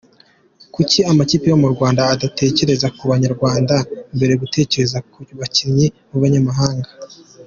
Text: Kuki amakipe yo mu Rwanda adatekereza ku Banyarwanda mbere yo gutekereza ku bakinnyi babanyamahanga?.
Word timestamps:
Kuki 0.73 0.99
amakipe 1.11 1.45
yo 1.51 1.57
mu 1.63 1.69
Rwanda 1.73 2.01
adatekereza 2.13 2.87
ku 2.97 3.03
Banyarwanda 3.11 3.75
mbere 4.15 4.29
yo 4.33 4.39
gutekereza 4.43 4.97
ku 5.11 5.17
bakinnyi 5.39 5.87
babanyamahanga?. 6.11 6.89